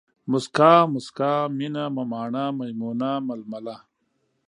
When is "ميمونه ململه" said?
2.57-3.75